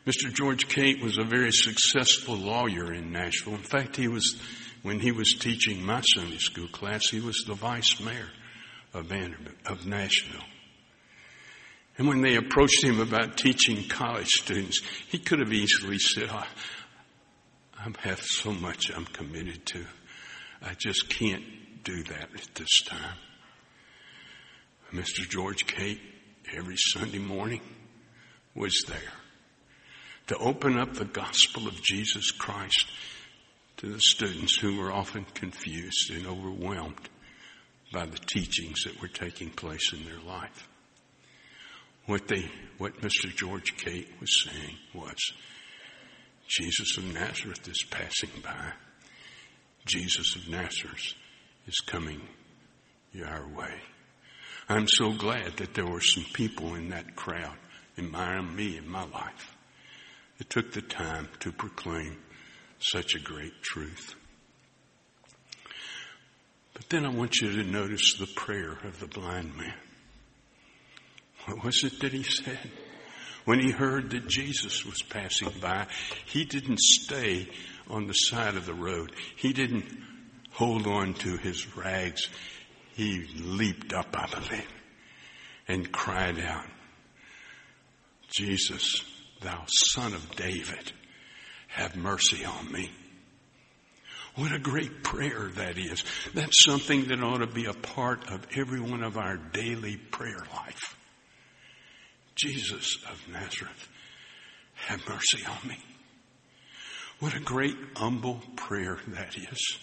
Mr. 0.06 0.32
George 0.32 0.68
Cate 0.68 1.02
was 1.02 1.18
a 1.18 1.24
very 1.24 1.52
successful 1.52 2.36
lawyer 2.36 2.92
in 2.92 3.12
Nashville. 3.12 3.54
In 3.54 3.60
fact, 3.60 3.96
he 3.96 4.08
was, 4.08 4.40
when 4.82 5.00
he 5.00 5.12
was 5.12 5.34
teaching 5.38 5.84
my 5.84 6.00
Sunday 6.00 6.38
school 6.38 6.68
class, 6.68 7.08
he 7.10 7.20
was 7.20 7.44
the 7.46 7.54
vice 7.54 8.00
mayor 8.00 8.30
of 8.94 9.06
Vanderbilt, 9.06 9.56
of 9.66 9.86
Nashville. 9.86 10.44
And 12.00 12.08
when 12.08 12.22
they 12.22 12.36
approached 12.36 12.82
him 12.82 12.98
about 12.98 13.36
teaching 13.36 13.86
college 13.86 14.28
students, 14.28 14.80
he 15.08 15.18
could 15.18 15.38
have 15.38 15.52
easily 15.52 15.98
said, 15.98 16.30
I, 16.30 16.46
I 17.78 17.92
have 18.08 18.22
so 18.22 18.52
much 18.52 18.90
I'm 18.90 19.04
committed 19.04 19.66
to. 19.66 19.84
I 20.62 20.72
just 20.78 21.10
can't 21.10 21.44
do 21.84 22.02
that 22.04 22.30
at 22.34 22.54
this 22.54 22.80
time. 22.86 23.18
Mr. 24.94 25.28
George 25.28 25.66
Cate, 25.66 26.00
every 26.56 26.76
Sunday 26.78 27.18
morning, 27.18 27.60
was 28.54 28.82
there 28.88 29.12
to 30.28 30.38
open 30.38 30.78
up 30.78 30.94
the 30.94 31.04
gospel 31.04 31.68
of 31.68 31.82
Jesus 31.82 32.30
Christ 32.30 32.86
to 33.76 33.92
the 33.92 34.00
students 34.00 34.58
who 34.58 34.78
were 34.78 34.90
often 34.90 35.26
confused 35.34 36.10
and 36.14 36.26
overwhelmed 36.26 37.10
by 37.92 38.06
the 38.06 38.18
teachings 38.32 38.84
that 38.84 39.02
were 39.02 39.08
taking 39.08 39.50
place 39.50 39.92
in 39.92 40.06
their 40.06 40.20
life. 40.26 40.66
What 42.06 42.28
they, 42.28 42.50
what 42.78 43.00
Mr. 43.00 43.34
George 43.34 43.76
Cate 43.76 44.08
was 44.20 44.44
saying 44.44 44.76
was, 44.94 45.18
Jesus 46.48 46.96
of 46.98 47.12
Nazareth 47.14 47.68
is 47.68 47.84
passing 47.90 48.30
by. 48.42 48.72
Jesus 49.86 50.34
of 50.34 50.48
Nazareth 50.48 51.14
is 51.66 51.78
coming 51.86 52.20
your 53.12 53.46
way. 53.56 53.74
I'm 54.68 54.86
so 54.88 55.12
glad 55.12 55.56
that 55.58 55.74
there 55.74 55.86
were 55.86 56.00
some 56.00 56.24
people 56.32 56.74
in 56.74 56.90
that 56.90 57.16
crowd, 57.16 57.56
in 57.96 58.10
my, 58.10 58.40
me, 58.40 58.76
in 58.76 58.88
my 58.88 59.04
life, 59.04 59.56
that 60.38 60.50
took 60.50 60.72
the 60.72 60.82
time 60.82 61.28
to 61.40 61.52
proclaim 61.52 62.16
such 62.78 63.14
a 63.14 63.20
great 63.20 63.62
truth. 63.62 64.14
But 66.74 66.88
then 66.88 67.04
I 67.04 67.10
want 67.10 67.36
you 67.40 67.50
to 67.52 67.62
notice 67.62 68.16
the 68.18 68.26
prayer 68.26 68.78
of 68.84 69.00
the 69.00 69.06
blind 69.06 69.56
man. 69.56 69.74
What 71.46 71.64
was 71.64 71.82
it 71.84 72.00
that 72.00 72.12
he 72.12 72.22
said? 72.22 72.70
When 73.44 73.60
he 73.60 73.70
heard 73.70 74.10
that 74.10 74.28
Jesus 74.28 74.84
was 74.84 75.02
passing 75.02 75.52
by, 75.60 75.86
he 76.26 76.44
didn't 76.44 76.78
stay 76.78 77.48
on 77.88 78.06
the 78.06 78.12
side 78.12 78.56
of 78.56 78.66
the 78.66 78.74
road. 78.74 79.12
He 79.36 79.52
didn't 79.52 79.86
hold 80.52 80.86
on 80.86 81.14
to 81.14 81.36
his 81.36 81.76
rags. 81.76 82.28
He 82.92 83.26
leaped 83.36 83.92
up, 83.92 84.14
I 84.14 84.26
believe, 84.26 84.68
and 85.68 85.90
cried 85.90 86.38
out, 86.38 86.66
Jesus, 88.28 89.02
thou 89.40 89.64
son 89.66 90.12
of 90.12 90.36
David, 90.36 90.92
have 91.68 91.96
mercy 91.96 92.44
on 92.44 92.70
me. 92.70 92.90
What 94.36 94.52
a 94.52 94.58
great 94.58 95.02
prayer 95.02 95.50
that 95.56 95.76
is. 95.76 96.04
That's 96.34 96.64
something 96.64 97.06
that 97.06 97.22
ought 97.22 97.38
to 97.38 97.46
be 97.46 97.64
a 97.64 97.72
part 97.72 98.30
of 98.30 98.46
every 98.56 98.80
one 98.80 99.02
of 99.02 99.16
our 99.18 99.36
daily 99.36 99.96
prayer 99.96 100.44
life. 100.54 100.96
Jesus 102.40 102.98
of 103.10 103.20
Nazareth, 103.32 103.88
have 104.86 105.06
mercy 105.08 105.44
on 105.46 105.68
me. 105.68 105.78
What 107.18 107.36
a 107.36 107.40
great 107.40 107.76
humble 107.96 108.40
prayer 108.56 108.98
that 109.08 109.36
is. 109.36 109.78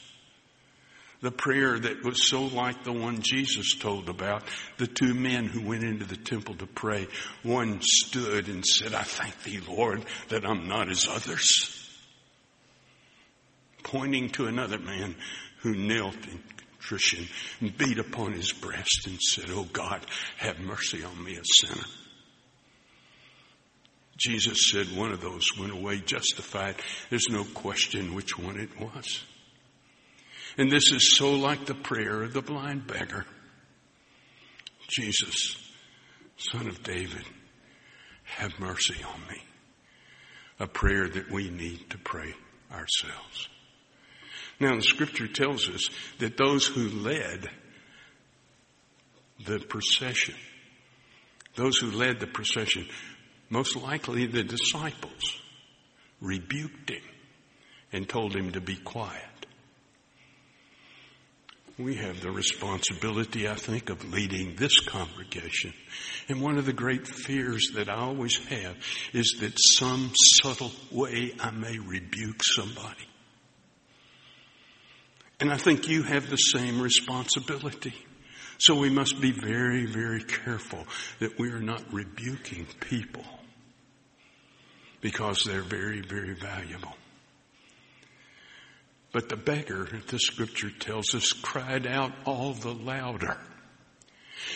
The 1.21 1.31
prayer 1.31 1.79
that 1.79 2.03
was 2.03 2.29
so 2.29 2.43
like 2.43 2.83
the 2.83 2.91
one 2.91 3.21
Jesus 3.21 3.75
told 3.75 4.09
about, 4.09 4.43
the 4.77 4.87
two 4.87 5.13
men 5.13 5.45
who 5.45 5.67
went 5.67 5.83
into 5.83 6.05
the 6.05 6.17
temple 6.17 6.55
to 6.55 6.67
pray. 6.67 7.07
One 7.43 7.79
stood 7.81 8.47
and 8.47 8.65
said, 8.65 8.93
I 8.93 9.01
thank 9.03 9.43
thee, 9.43 9.59
Lord, 9.67 10.05
that 10.29 10.45
I'm 10.45 10.67
not 10.67 10.89
as 10.89 11.07
others. 11.07 11.73
Pointing 13.83 14.29
to 14.31 14.45
another 14.45 14.79
man 14.79 15.15
who 15.61 15.75
knelt 15.75 16.15
in 16.27 16.39
contrition 16.87 17.27
and 17.61 17.77
beat 17.77 17.97
upon 17.97 18.33
his 18.33 18.51
breast 18.51 19.07
and 19.07 19.19
said, 19.19 19.45
Oh 19.49 19.67
God, 19.71 20.05
have 20.37 20.59
mercy 20.59 21.03
on 21.03 21.23
me, 21.23 21.37
a 21.37 21.41
sinner. 21.43 21.85
Jesus 24.17 24.71
said 24.71 24.87
one 24.95 25.11
of 25.11 25.21
those 25.21 25.57
went 25.57 25.71
away 25.71 25.99
justified. 25.99 26.75
There's 27.09 27.27
no 27.29 27.43
question 27.43 28.15
which 28.15 28.37
one 28.37 28.59
it 28.59 28.79
was. 28.79 29.23
And 30.57 30.71
this 30.71 30.91
is 30.91 31.15
so 31.15 31.33
like 31.33 31.65
the 31.65 31.75
prayer 31.75 32.23
of 32.23 32.33
the 32.33 32.41
blind 32.41 32.87
beggar. 32.87 33.25
Jesus, 34.87 35.57
son 36.37 36.67
of 36.67 36.81
David, 36.81 37.23
have 38.23 38.59
mercy 38.59 38.95
on 39.03 39.21
me. 39.27 39.41
A 40.59 40.67
prayer 40.67 41.07
that 41.07 41.29
we 41.29 41.51
need 41.51 41.91
to 41.91 41.99
pray 41.99 42.33
ourselves. 42.71 43.47
Now 44.59 44.75
the 44.75 44.81
scripture 44.81 45.27
tells 45.27 45.69
us 45.69 45.89
that 46.17 46.37
those 46.37 46.65
who 46.65 46.89
led 46.89 47.47
the 49.45 49.59
procession, 49.59 50.33
those 51.55 51.77
who 51.77 51.91
led 51.91 52.19
the 52.19 52.27
procession 52.27 52.87
most 53.49 53.75
likely 53.75 54.25
the 54.25 54.43
disciples 54.43 55.41
rebuked 56.21 56.89
him 56.89 57.03
and 57.91 58.07
told 58.07 58.35
him 58.35 58.51
to 58.51 58.61
be 58.61 58.75
quiet. 58.75 59.23
We 61.77 61.95
have 61.95 62.21
the 62.21 62.31
responsibility, 62.31 63.47
I 63.47 63.53
think, 63.53 63.91
of 63.91 64.11
leading 64.11 64.55
this 64.55 64.79
congregation. 64.79 65.73
And 66.27 66.41
one 66.41 66.57
of 66.57 66.65
the 66.65 66.73
great 66.73 67.07
fears 67.07 67.71
that 67.75 67.87
I 67.87 67.97
always 67.97 68.35
have 68.47 68.75
is 69.13 69.37
that 69.41 69.53
some 69.57 70.11
subtle 70.15 70.71
way 70.91 71.33
I 71.39 71.51
may 71.51 71.77
rebuke 71.77 72.41
somebody. 72.43 73.07
And 75.39 75.53
I 75.53 75.57
think 75.57 75.87
you 75.87 76.01
have 76.01 76.31
the 76.31 76.37
same 76.37 76.81
responsibility. 76.81 77.93
So 78.57 78.73
we 78.73 78.89
must 78.89 79.21
be 79.21 79.31
very, 79.31 79.85
very 79.85 80.23
careful 80.23 80.83
that 81.19 81.37
we 81.37 81.51
are 81.51 81.61
not 81.61 81.83
rebuking 81.93 82.65
people 82.79 83.23
because 85.01 85.43
they're 85.45 85.61
very, 85.61 86.01
very 86.01 86.33
valuable. 86.33 86.95
But 89.11 89.29
the 89.29 89.37
beggar, 89.37 89.87
the 90.07 90.19
scripture 90.19 90.69
tells 90.69 91.15
us, 91.15 91.33
cried 91.33 91.87
out 91.87 92.11
all 92.25 92.53
the 92.53 92.73
louder. 92.73 93.37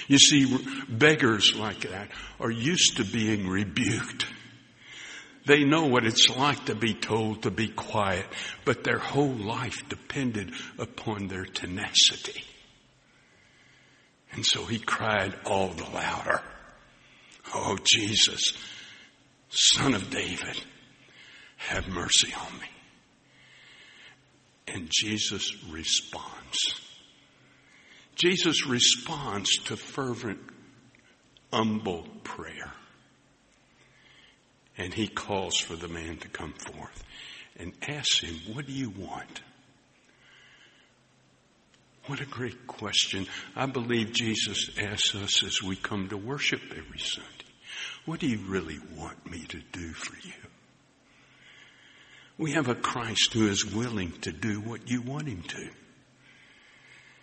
You 0.07 0.17
see, 0.17 0.57
beggars 0.89 1.55
like 1.55 1.81
that 1.89 2.09
are 2.39 2.51
used 2.51 2.97
to 2.97 3.05
being 3.05 3.47
rebuked. 3.47 4.25
They 5.45 5.63
know 5.63 5.87
what 5.87 6.05
it's 6.05 6.29
like 6.29 6.65
to 6.65 6.75
be 6.75 6.93
told 6.93 7.43
to 7.43 7.51
be 7.51 7.67
quiet, 7.67 8.25
but 8.63 8.83
their 8.83 8.99
whole 8.99 9.33
life 9.33 9.89
depended 9.89 10.53
upon 10.77 11.27
their 11.27 11.45
tenacity. 11.45 12.43
And 14.33 14.45
so 14.45 14.65
he 14.65 14.79
cried 14.79 15.35
all 15.45 15.69
the 15.69 15.89
louder, 15.89 16.41
Oh 17.53 17.77
Jesus, 17.83 18.53
son 19.51 19.93
of 19.93 20.09
David, 20.09 20.63
have 21.57 21.87
mercy 21.87 22.33
on 22.33 22.59
me. 22.59 22.67
And 24.67 24.89
Jesus 24.89 25.53
responds. 25.69 26.81
Jesus 28.15 28.65
responds 28.67 29.49
to 29.65 29.75
fervent, 29.75 30.39
humble 31.51 32.07
prayer. 32.23 32.71
And 34.77 34.93
he 34.93 35.07
calls 35.07 35.57
for 35.57 35.75
the 35.75 35.87
man 35.87 36.17
to 36.17 36.29
come 36.29 36.53
forth 36.53 37.03
and 37.57 37.73
asks 37.87 38.21
him, 38.21 38.55
What 38.55 38.65
do 38.65 38.73
you 38.73 38.89
want? 38.89 39.41
What 42.07 42.19
a 42.19 42.25
great 42.25 42.65
question. 42.67 43.27
I 43.55 43.67
believe 43.67 44.11
Jesus 44.11 44.71
asks 44.79 45.13
us 45.13 45.43
as 45.43 45.61
we 45.61 45.75
come 45.75 46.09
to 46.09 46.17
worship 46.17 46.61
every 46.71 46.99
Sunday, 46.99 47.40
What 48.05 48.19
do 48.19 48.27
you 48.27 48.39
really 48.47 48.79
want 48.97 49.29
me 49.29 49.45
to 49.45 49.59
do 49.71 49.93
for 49.93 50.15
you? 50.27 50.33
We 52.37 52.53
have 52.53 52.69
a 52.69 52.75
Christ 52.75 53.33
who 53.33 53.47
is 53.47 53.65
willing 53.65 54.11
to 54.21 54.31
do 54.31 54.59
what 54.59 54.89
you 54.89 55.01
want 55.01 55.27
him 55.27 55.43
to. 55.43 55.69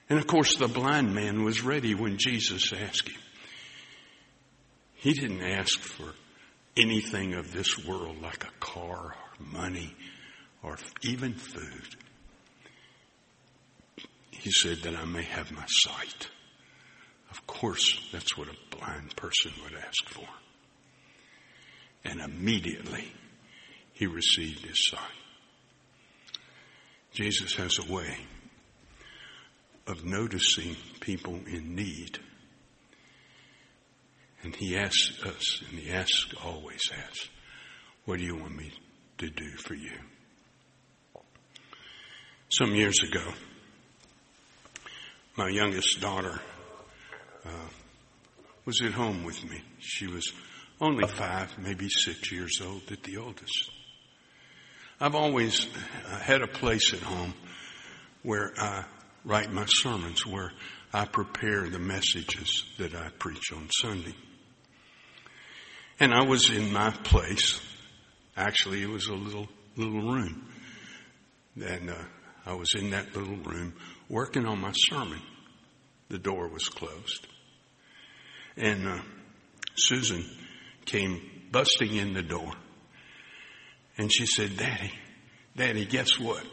And 0.08 0.18
of 0.18 0.26
course, 0.26 0.56
the 0.56 0.68
blind 0.68 1.14
man 1.14 1.42
was 1.42 1.62
ready 1.62 1.94
when 1.94 2.16
Jesus 2.18 2.72
asked 2.72 3.08
him. 3.08 3.20
He 4.94 5.12
didn't 5.12 5.42
ask 5.42 5.78
for 5.80 6.14
anything 6.76 7.34
of 7.34 7.52
this 7.52 7.84
world 7.84 8.22
like 8.22 8.44
a 8.44 8.60
car 8.60 9.14
or 9.14 9.44
money 9.44 9.94
or 10.62 10.76
even 11.02 11.34
food. 11.34 11.96
He 14.30 14.50
said 14.50 14.78
that 14.82 14.96
I 14.96 15.04
may 15.04 15.24
have 15.24 15.50
my 15.50 15.66
sight. 15.66 16.28
Of 17.30 17.46
course, 17.46 18.08
that's 18.12 18.36
what 18.36 18.48
a 18.48 18.76
blind 18.76 19.16
person 19.16 19.52
would 19.64 19.74
ask 19.74 20.08
for. 20.08 20.26
And 22.04 22.20
immediately 22.20 23.12
he 23.92 24.06
received 24.06 24.64
his 24.64 24.88
sight. 24.88 25.00
Jesus 27.12 27.54
has 27.56 27.78
a 27.78 27.92
way 27.92 28.16
of 29.86 30.04
noticing 30.04 30.76
people 31.00 31.34
in 31.46 31.74
need. 31.74 32.18
And 34.42 34.54
he 34.54 34.76
asks 34.76 35.20
us, 35.24 35.62
and 35.68 35.78
he 35.78 35.90
asks, 35.90 36.32
always 36.44 36.90
asks, 36.96 37.28
what 38.04 38.18
do 38.18 38.24
you 38.24 38.36
want 38.36 38.56
me 38.56 38.72
to 39.18 39.28
do 39.28 39.50
for 39.56 39.74
you? 39.74 39.98
Some 42.50 42.74
years 42.74 43.02
ago, 43.02 43.32
my 45.36 45.48
youngest 45.48 46.00
daughter 46.00 46.40
uh, 47.44 47.68
was 48.64 48.80
at 48.82 48.92
home 48.92 49.24
with 49.24 49.42
me. 49.50 49.60
She 49.80 50.06
was 50.06 50.32
only 50.80 51.06
five, 51.06 51.56
maybe 51.58 51.88
six 51.88 52.30
years 52.30 52.60
old 52.64 52.82
at 52.90 53.02
the 53.02 53.16
oldest. 53.16 53.70
I've 55.00 55.14
always 55.14 55.66
uh, 55.66 56.18
had 56.18 56.42
a 56.42 56.46
place 56.48 56.92
at 56.92 57.00
home 57.00 57.34
where 58.22 58.52
I 58.58 58.84
write 59.24 59.52
my 59.52 59.64
sermons, 59.66 60.26
where 60.26 60.52
I 60.92 61.04
prepare 61.04 61.68
the 61.68 61.78
messages 61.78 62.64
that 62.78 62.94
I 62.94 63.10
preach 63.18 63.52
on 63.52 63.68
Sunday. 63.70 64.14
And 66.00 66.14
I 66.14 66.22
was 66.22 66.50
in 66.50 66.72
my 66.72 66.90
place. 66.90 67.60
Actually, 68.36 68.82
it 68.82 68.88
was 68.88 69.06
a 69.06 69.14
little, 69.14 69.48
little 69.76 70.12
room. 70.12 70.48
And, 71.60 71.90
uh, 71.90 72.04
I 72.46 72.54
was 72.54 72.72
in 72.74 72.90
that 72.90 73.14
little 73.14 73.36
room 73.36 73.74
working 74.08 74.46
on 74.46 74.60
my 74.60 74.72
sermon. 74.72 75.20
The 76.08 76.18
door 76.18 76.48
was 76.48 76.68
closed. 76.68 77.26
And, 78.56 78.86
uh, 78.86 79.00
Susan 79.76 80.24
came 80.88 81.20
busting 81.50 81.94
in 81.94 82.14
the 82.14 82.22
door. 82.22 82.52
And 83.96 84.12
she 84.12 84.26
said, 84.26 84.56
Daddy, 84.56 84.92
Daddy, 85.56 85.84
guess 85.84 86.18
what? 86.18 86.44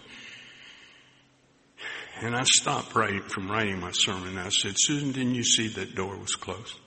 And 2.22 2.36
I 2.36 2.44
stopped 2.44 2.96
writing 2.96 3.24
from 3.24 3.52
writing 3.52 3.80
my 3.80 3.92
sermon. 3.92 4.38
I 4.38 4.50
said, 4.50 4.74
Susan, 4.78 5.12
didn't 5.12 5.36
you 5.36 5.44
see 5.44 5.68
that 5.70 5.96
door 5.96 6.18
was 6.18 6.36
closed? 6.36 6.80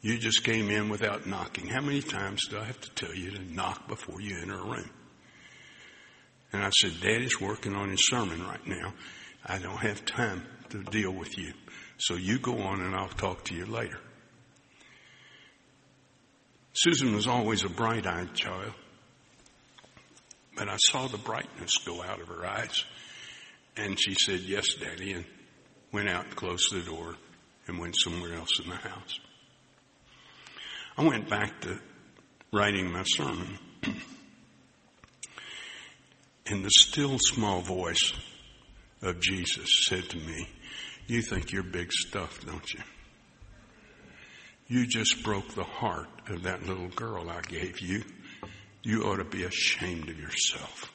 You 0.00 0.18
just 0.18 0.42
came 0.42 0.68
in 0.70 0.88
without 0.88 1.26
knocking. 1.26 1.68
How 1.68 1.80
many 1.80 2.02
times 2.02 2.48
do 2.48 2.58
I 2.58 2.64
have 2.64 2.80
to 2.80 2.90
tell 2.90 3.14
you 3.14 3.30
to 3.30 3.54
knock 3.54 3.86
before 3.86 4.20
you 4.20 4.38
enter 4.42 4.58
a 4.58 4.64
room? 4.64 4.90
And 6.52 6.62
I 6.62 6.70
said, 6.70 7.00
Daddy's 7.00 7.40
working 7.40 7.74
on 7.74 7.90
his 7.90 8.08
sermon 8.08 8.42
right 8.42 8.66
now. 8.66 8.92
I 9.46 9.58
don't 9.58 9.78
have 9.78 10.04
time 10.04 10.44
to 10.70 10.82
deal 10.82 11.12
with 11.12 11.38
you. 11.38 11.52
So 11.98 12.14
you 12.14 12.38
go 12.38 12.58
on 12.58 12.80
and 12.80 12.94
I'll 12.96 13.08
talk 13.08 13.44
to 13.44 13.54
you 13.54 13.64
later. 13.64 14.00
Susan 16.74 17.14
was 17.14 17.26
always 17.26 17.64
a 17.64 17.68
bright 17.68 18.06
eyed 18.06 18.32
child, 18.34 18.72
but 20.56 20.68
I 20.68 20.76
saw 20.76 21.06
the 21.06 21.18
brightness 21.18 21.76
go 21.84 22.02
out 22.02 22.20
of 22.20 22.28
her 22.28 22.46
eyes. 22.46 22.84
And 23.76 23.98
she 23.98 24.14
said, 24.14 24.40
Yes, 24.40 24.74
Daddy, 24.74 25.12
and 25.12 25.24
went 25.92 26.08
out 26.08 26.24
and 26.26 26.36
closed 26.36 26.72
the 26.72 26.80
door 26.80 27.16
and 27.66 27.78
went 27.78 27.94
somewhere 27.98 28.34
else 28.34 28.60
in 28.62 28.68
the 28.68 28.76
house. 28.76 29.20
I 30.96 31.04
went 31.04 31.28
back 31.28 31.60
to 31.62 31.78
writing 32.52 32.92
my 32.92 33.02
sermon. 33.04 33.58
and 36.46 36.64
the 36.64 36.70
still 36.70 37.18
small 37.18 37.60
voice 37.60 38.12
of 39.00 39.20
Jesus 39.20 39.86
said 39.86 40.04
to 40.10 40.18
me, 40.18 40.48
You 41.06 41.22
think 41.22 41.52
you're 41.52 41.62
big 41.62 41.92
stuff, 41.92 42.44
don't 42.44 42.72
you? 42.72 42.80
You 44.72 44.86
just 44.86 45.22
broke 45.22 45.54
the 45.54 45.64
heart 45.64 46.08
of 46.30 46.44
that 46.44 46.66
little 46.66 46.88
girl 46.88 47.28
I 47.28 47.42
gave 47.42 47.80
you. 47.80 48.04
You 48.82 49.02
ought 49.02 49.16
to 49.16 49.24
be 49.24 49.44
ashamed 49.44 50.08
of 50.08 50.18
yourself. 50.18 50.90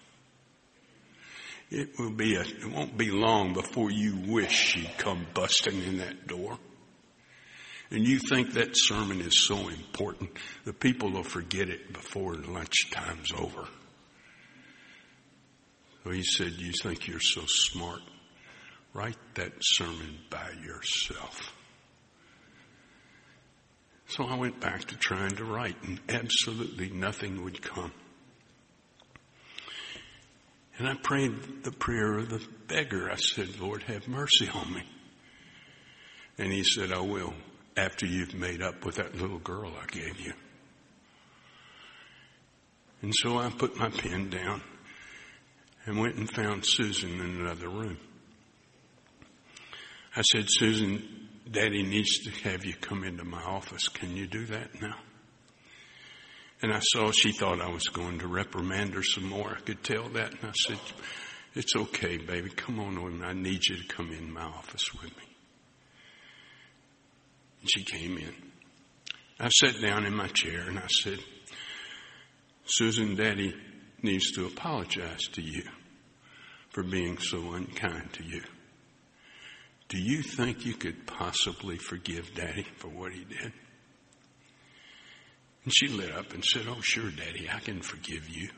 It 1.70 1.90
will 2.00 2.10
be 2.10 2.36
a, 2.38 2.42
it 2.42 2.72
won't 2.72 2.98
be 2.98 3.12
long 3.12 3.54
before 3.54 3.92
you 3.92 4.18
wish 4.26 4.52
she'd 4.52 4.98
come 4.98 5.28
busting 5.36 5.84
in 5.84 6.00
that 6.00 6.26
door 6.26 6.58
and 7.92 8.06
you 8.06 8.18
think 8.18 8.54
that 8.54 8.72
sermon 8.74 9.22
is 9.22 9.46
so 9.46 9.70
important, 9.70 10.32
the 10.66 10.74
people 10.74 11.12
will 11.12 11.24
forget 11.24 11.70
it 11.70 11.94
before 11.94 12.34
lunchtime's 12.34 13.32
over. 13.32 13.68
So 16.04 16.10
he 16.10 16.24
said, 16.24 16.54
You 16.54 16.74
think 16.82 17.08
you're 17.08 17.20
so 17.20 17.44
smart? 17.46 18.02
Write 18.94 19.18
that 19.36 19.54
sermon 19.62 20.18
by 20.32 20.52
yourself. 20.66 21.54
So 24.08 24.24
I 24.24 24.36
went 24.36 24.60
back 24.62 24.86
to 24.86 24.98
trying 24.98 25.36
to 25.36 25.44
write, 25.44 25.76
and 25.84 26.00
absolutely 26.08 26.90
nothing 26.90 27.44
would 27.44 27.62
come. 27.62 27.92
And 30.78 30.88
I 30.88 30.96
prayed 30.96 31.64
the 31.64 31.72
prayer 31.72 32.20
of 32.20 32.30
the 32.30 32.42
beggar. 32.68 33.12
I 33.12 33.16
said, 33.16 33.60
Lord, 33.60 33.84
have 33.84 34.08
mercy 34.08 34.48
on 34.48 34.74
me. 34.74 34.84
And 36.38 36.54
he 36.54 36.64
said, 36.64 36.92
I 36.94 37.02
will 37.02 37.34
after 37.76 38.06
you've 38.06 38.34
made 38.34 38.62
up 38.62 38.86
with 38.86 38.96
that 38.96 39.16
little 39.16 39.40
girl 39.40 39.72
I 39.82 39.86
gave 39.88 40.20
you. 40.20 40.34
And 43.02 43.14
so 43.16 43.38
I 43.38 43.50
put 43.50 43.78
my 43.78 43.90
pen 43.90 44.30
down 44.30 44.62
and 45.86 46.00
went 46.00 46.16
and 46.16 46.30
found 46.30 46.64
Susan 46.66 47.20
in 47.20 47.42
another 47.42 47.70
room. 47.70 47.98
I 50.16 50.22
said, 50.22 50.46
Susan, 50.48 51.17
Daddy 51.52 51.84
needs 51.84 52.20
to 52.26 52.50
have 52.50 52.66
you 52.66 52.74
come 52.74 53.04
into 53.04 53.24
my 53.24 53.42
office. 53.42 53.88
Can 53.88 54.16
you 54.16 54.28
do 54.28 54.46
that 54.48 54.82
now? 54.82 54.96
And 56.62 56.74
I 56.74 56.80
saw 56.82 57.12
she 57.12 57.32
thought 57.32 57.62
I 57.62 57.70
was 57.70 57.88
going 57.88 58.20
to 58.20 58.28
reprimand 58.28 58.94
her 58.96 59.04
some 59.04 59.30
more. 59.30 59.56
I 59.58 59.62
could 59.62 59.84
tell 59.84 60.10
that. 60.10 60.32
And 60.32 60.50
I 60.50 60.54
said, 60.54 60.80
It's 61.54 61.76
okay, 61.76 62.18
baby. 62.18 62.50
Come 62.50 62.80
on 62.80 62.98
over. 62.98 63.26
I 63.26 63.34
need 63.34 63.66
you 63.68 63.78
to 63.78 63.88
come 63.88 64.12
in 64.12 64.34
my 64.34 64.44
office 64.44 64.94
with 64.94 65.16
me. 65.16 65.24
And 67.62 67.70
she 67.70 67.84
came 67.84 68.18
in. 68.18 68.34
I 69.40 69.50
sat 69.50 69.80
down 69.80 70.06
in 70.06 70.16
my 70.16 70.28
chair 70.28 70.62
and 70.68 70.80
I 70.80 70.88
said, 70.88 71.20
Susan, 72.66 73.16
Daddy 73.16 73.54
needs 74.02 74.32
to 74.32 74.48
apologize 74.48 75.22
to 75.34 75.42
you 75.42 75.64
for 76.70 76.84
being 76.84 77.18
so 77.20 77.54
unkind 77.54 78.14
to 78.14 78.24
you. 78.24 78.42
Do 79.90 79.98
you 79.98 80.22
think 80.22 80.66
you 80.66 80.74
could 80.74 81.08
possibly 81.08 81.78
forgive 81.78 82.34
Daddy 82.36 82.66
for 82.78 82.90
what 82.90 83.14
he 83.14 83.24
did? 83.24 83.54
And 85.64 85.74
she 85.74 85.88
lit 85.88 86.12
up 86.12 86.34
and 86.34 86.44
said, 86.44 86.64
Oh, 86.68 86.82
sure, 86.82 87.10
Daddy, 87.10 87.50
I 87.54 87.60
can 87.60 87.82
forgive 87.82 88.30
you. 88.30 88.50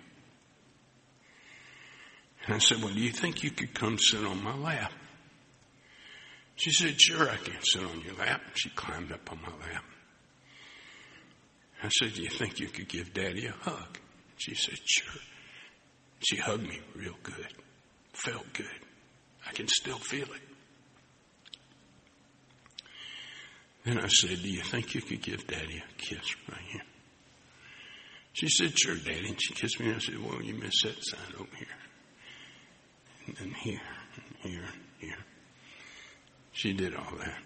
And 2.46 2.56
I 2.56 2.60
said, 2.60 2.82
Well, 2.82 2.94
do 2.94 3.00
you 3.00 3.12
think 3.12 3.44
you 3.44 3.52
could 3.52 3.74
come 3.74 3.98
sit 3.98 4.26
on 4.26 4.44
my 4.44 4.56
lap? 4.56 4.92
She 6.56 6.72
said, 6.72 7.00
Sure, 7.00 7.30
I 7.30 7.36
can 7.38 7.54
sit 7.64 7.84
on 7.84 8.02
your 8.02 8.16
lap. 8.16 8.42
She 8.56 8.70
climbed 8.70 9.12
up 9.12 9.32
on 9.32 9.40
my 9.42 9.50
lap. 9.68 9.84
I 11.84 11.90
said, 11.90 12.14
Do 12.14 12.24
you 12.24 12.30
think 12.30 12.60
you 12.60 12.68
could 12.68 12.88
give 12.88 13.14
Daddy 13.14 13.46
a 13.46 13.52
hug? 13.52 13.98
She 14.38 14.56
said, 14.56 14.78
Sure. 14.84 15.22
She 16.28 16.38
hugged 16.38 16.68
me 16.68 16.80
real 16.96 17.16
good. 17.24 17.54
Felt 18.14 18.52
good. 18.54 18.66
I 19.48 19.54
can 19.54 19.68
still 19.68 19.98
feel 19.98 20.26
it. 20.26 20.49
Then 23.86 24.00
I 24.00 24.08
said, 24.08 24.42
Do 24.42 24.50
you 24.50 24.62
think 24.62 24.94
you 24.94 25.02
could 25.02 25.22
give 25.22 25.48
Daddy 25.48 25.82
a 25.82 26.02
kiss 26.02 26.36
right 26.50 26.62
here? 26.72 26.82
She 28.34 28.48
said, 28.50 28.78
Sure, 28.78 28.96
Daddy. 28.96 29.30
And 29.30 29.42
she 29.42 29.54
kissed 29.54 29.80
me. 29.80 29.88
And 29.88 29.96
I 29.96 30.00
said, 30.00 30.20
Well, 30.24 30.42
you 30.42 30.54
missed 30.54 30.84
that 30.84 30.96
sign 31.02 31.36
over 31.40 31.56
here. 31.58 31.68
And 33.28 33.36
then 33.38 33.52
here, 33.52 33.82
and 34.16 34.52
here, 34.52 34.64
and 34.64 34.84
here. 35.00 35.26
She 36.52 36.74
did 36.74 36.96
all 36.96 37.16
that. 37.18 37.42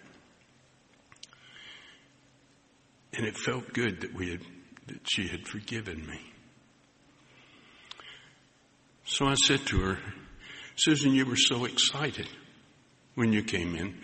And 3.16 3.28
it 3.28 3.38
felt 3.38 3.74
good 3.74 4.02
that 4.02 4.14
we 4.14 4.32
had, 4.32 4.42
that 4.88 5.00
she 5.08 5.28
had 5.28 5.48
forgiven 5.48 6.06
me. 6.06 6.20
So 9.06 9.28
I 9.28 9.36
said 9.36 9.60
to 9.68 9.80
her, 9.82 10.00
Susan, 10.76 11.14
you 11.14 11.26
were 11.26 11.36
so 11.36 11.66
excited 11.66 12.28
when 13.16 13.32
you 13.32 13.44
came 13.44 13.76
in. 13.76 14.00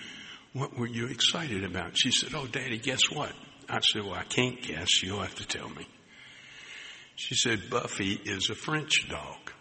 What 0.54 0.78
were 0.78 0.88
you 0.88 1.08
excited 1.08 1.64
about? 1.64 1.98
She 1.98 2.12
said, 2.12 2.34
Oh, 2.34 2.48
Daddy, 2.48 2.78
guess 2.78 3.12
what? 3.12 3.34
I 3.70 3.80
said, 3.82 4.04
Well, 4.04 4.16
I 4.16 4.24
can't 4.24 4.62
guess. 4.62 5.04
You'll 5.04 5.22
have 5.22 5.36
to 5.36 5.46
tell 5.48 5.70
me. 5.70 5.88
She 7.16 7.36
said, 7.36 7.70
Buffy 7.70 8.14
is 8.14 8.50
a 8.50 8.56
French 8.56 9.10
dog. 9.10 9.52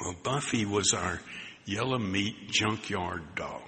Well, 0.00 0.14
Buffy 0.22 0.64
was 0.64 0.94
our 0.94 1.20
yellow 1.64 1.98
meat 1.98 2.48
junkyard 2.50 3.34
dog. 3.34 3.62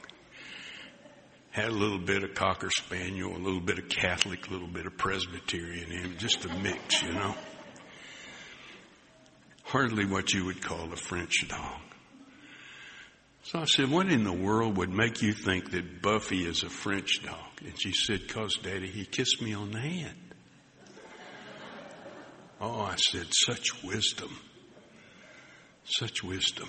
Had 1.50 1.68
a 1.68 1.74
little 1.74 1.98
bit 1.98 2.22
of 2.22 2.34
Cocker 2.34 2.70
Spaniel, 2.70 3.36
a 3.36 3.38
little 3.38 3.60
bit 3.60 3.78
of 3.78 3.88
Catholic, 3.88 4.46
a 4.46 4.52
little 4.52 4.68
bit 4.68 4.86
of 4.86 4.96
Presbyterian 4.96 5.90
in 5.90 5.98
him, 5.98 6.14
just 6.18 6.44
a 6.44 6.54
mix, 6.58 7.02
you 7.02 7.12
know. 7.12 7.34
Hardly 9.64 10.06
what 10.06 10.32
you 10.32 10.44
would 10.44 10.62
call 10.62 10.92
a 10.92 10.96
French 10.96 11.48
dog. 11.48 11.87
So 13.44 13.60
I 13.60 13.64
said, 13.64 13.90
what 13.90 14.08
in 14.08 14.24
the 14.24 14.32
world 14.32 14.76
would 14.76 14.90
make 14.90 15.22
you 15.22 15.32
think 15.32 15.70
that 15.70 16.02
Buffy 16.02 16.44
is 16.44 16.62
a 16.64 16.68
French 16.68 17.22
dog? 17.24 17.62
And 17.64 17.72
she 17.80 17.92
said, 17.92 18.28
cause 18.28 18.54
daddy, 18.62 18.88
he 18.88 19.04
kissed 19.04 19.40
me 19.40 19.54
on 19.54 19.70
the 19.70 19.80
hand. 19.80 20.16
Oh, 22.60 22.82
I 22.82 22.96
said, 22.96 23.26
such 23.32 23.82
wisdom. 23.82 24.36
Such 25.84 26.22
wisdom. 26.22 26.68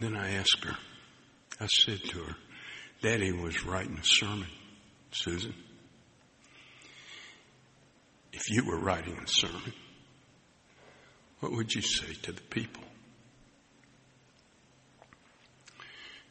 Then 0.00 0.16
I 0.16 0.34
asked 0.34 0.64
her, 0.64 0.76
I 1.60 1.66
said 1.66 2.02
to 2.10 2.24
her, 2.24 2.36
Daddy 3.02 3.32
was 3.32 3.64
writing 3.64 3.96
a 3.96 4.04
sermon, 4.04 4.48
Susan. 5.12 5.54
If 8.32 8.50
you 8.50 8.64
were 8.66 8.78
writing 8.78 9.16
a 9.18 9.26
sermon, 9.26 9.72
what 11.40 11.52
would 11.52 11.72
you 11.72 11.82
say 11.82 12.12
to 12.22 12.32
the 12.32 12.42
people? 12.42 12.82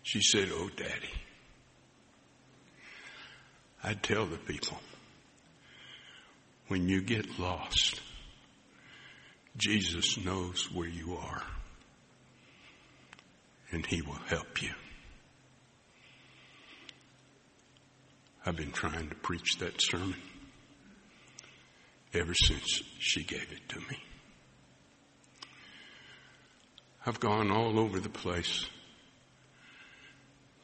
She 0.10 0.24
said, 0.24 0.50
Oh, 0.52 0.72
Daddy, 0.76 1.14
I'd 3.84 4.02
tell 4.02 4.26
the 4.26 4.40
people, 4.40 4.80
when 6.68 6.90
you 6.90 7.04
get 7.04 7.38
lost, 7.38 8.02
Jesus 9.56 10.18
knows 10.18 10.68
where 10.74 10.88
you 10.88 11.16
are 11.16 11.44
and 13.70 13.86
he 13.86 14.02
will 14.02 14.18
help 14.26 14.64
you. 14.64 14.72
I've 18.44 18.56
been 18.56 18.72
trying 18.72 19.10
to 19.10 19.16
preach 19.16 19.60
that 19.60 19.80
sermon 19.80 20.16
ever 22.16 22.34
since 22.34 22.82
she 22.98 23.24
gave 23.24 23.52
it 23.52 23.70
to 23.70 23.80
me. 23.82 24.04
I've 27.06 27.20
gone 27.20 27.52
all 27.52 27.80
over 27.80 28.00
the 28.00 28.10
place 28.10 28.66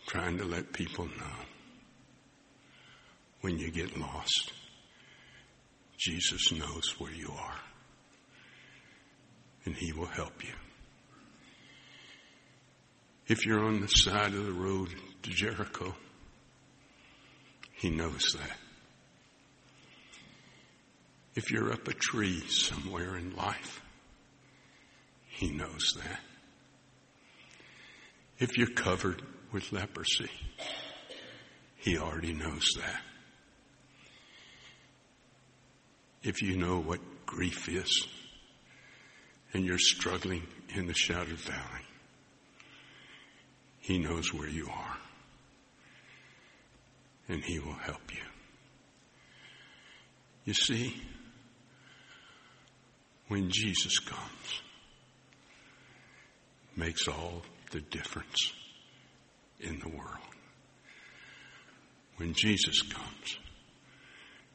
trying 0.05 0.37
to 0.37 0.45
let 0.45 0.71
people 0.73 1.05
know 1.05 1.35
when 3.41 3.57
you 3.57 3.71
get 3.71 3.97
lost, 3.97 4.53
Jesus 5.97 6.51
knows 6.51 6.95
where 6.99 7.11
you 7.11 7.31
are 7.37 7.59
and 9.65 9.75
he 9.75 9.91
will 9.93 10.05
help 10.05 10.43
you. 10.43 10.53
If 13.27 13.45
you're 13.45 13.63
on 13.63 13.81
the 13.81 13.87
side 13.87 14.33
of 14.33 14.45
the 14.45 14.53
road 14.53 14.89
to 15.23 15.29
Jericho, 15.31 15.95
he 17.73 17.89
knows 17.89 18.35
that. 18.37 18.57
If 21.35 21.51
you're 21.51 21.73
up 21.73 21.87
a 21.87 21.93
tree 21.93 22.39
somewhere 22.47 23.17
in 23.17 23.35
life, 23.35 23.81
he 25.27 25.51
knows 25.51 25.93
that. 25.97 26.19
If 28.37 28.57
you're 28.57 28.67
covered 28.67 29.21
with 29.55 29.71
leprosy, 29.71 30.29
he 31.77 31.97
already 31.97 32.33
knows 32.33 32.67
that. 32.75 33.01
If 36.23 36.41
you 36.41 36.57
know 36.57 36.81
what 36.81 36.99
grief 37.25 37.69
is 37.69 38.05
and 39.53 39.63
you're 39.63 39.77
struggling 39.77 40.43
in 40.75 40.87
the 40.87 40.93
shadowed 40.93 41.39
valley, 41.39 41.85
he 43.79 43.97
knows 43.97 44.33
where 44.33 44.49
you 44.49 44.67
are 44.67 44.97
and 47.29 47.41
he 47.41 47.59
will 47.59 47.75
help 47.75 48.11
you. 48.11 48.27
You 50.43 50.53
see, 50.53 51.01
when 53.29 53.49
Jesus 53.49 53.99
comes, 53.99 54.61
makes 56.75 57.07
all 57.07 57.41
the 57.71 57.79
difference 57.79 58.51
in 59.59 59.79
the 59.79 59.89
world. 59.89 60.19
When 62.17 62.33
Jesus 62.33 62.81
comes, 62.81 63.39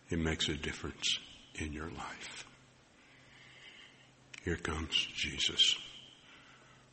it 0.08 0.18
makes 0.18 0.48
a 0.48 0.54
difference 0.54 1.18
in 1.56 1.72
your 1.72 1.90
life. 1.90 2.46
Here 4.44 4.56
comes 4.56 4.94
Jesus, 5.14 5.76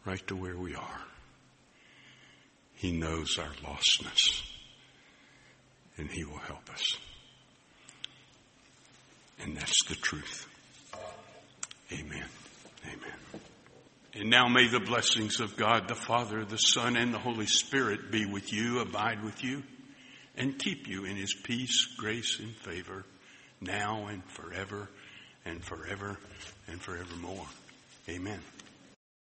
right 0.06 0.26
to 0.28 0.36
where 0.36 0.58
we 0.58 0.76
are. 0.76 1.02
He 2.74 2.92
knows 2.92 3.40
our 3.40 3.52
lostness, 3.64 4.44
and 5.98 6.10
He 6.10 6.26
will 6.26 6.38
help 6.38 6.70
us. 6.70 6.98
And 9.42 9.56
that's 9.56 9.86
the 9.88 9.96
truth. 9.96 10.48
Amen. 11.92 12.26
Amen. 12.86 13.42
And 14.20 14.32
now 14.32 14.48
may 14.48 14.68
the 14.68 14.80
blessings 14.80 15.40
of 15.42 15.56
God 15.58 15.88
the 15.88 15.94
Father, 15.94 16.44
the 16.44 16.58
Son, 16.58 16.98
and 16.98 17.14
the 17.14 17.20
Holy 17.20 17.46
Spirit 17.46 18.12
be 18.12 18.26
with 18.26 18.52
you, 18.52 18.80
abide 18.80 19.24
with 19.24 19.44
you, 19.44 19.62
and 20.36 20.58
keep 20.58 20.88
you 20.88 21.06
in 21.06 21.16
His 21.16 21.36
peace, 21.36 21.86
grace, 21.98 22.40
and 22.40 22.56
favor, 22.56 23.06
now 23.62 24.08
and 24.08 24.24
forever, 24.32 24.90
and 25.46 25.64
forever, 25.64 26.18
and 26.68 26.82
forevermore. 26.82 27.46
Amen. 28.10 28.40